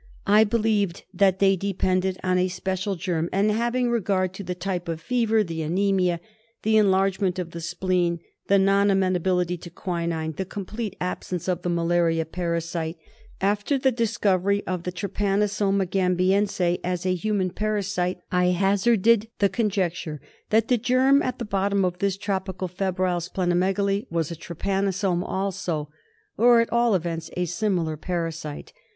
[0.25, 4.87] I believed that they depended on a special germ; and, having regard to the type
[4.87, 6.19] of fever, the anaemia,
[6.63, 8.17] the enlargement of the spleen,
[8.47, 12.97] the non amena bility to quinine, the complete absence of the malaria parasite,
[13.41, 19.49] after the discovery of the Trypanosoma gam biense as a human parasite I hazarded the
[19.49, 24.35] conjecture that the germ at the bottom of this tropical febrile spleno megaly was a
[24.35, 25.91] trypanosome also,
[26.39, 28.73] or at all events a similar parasite.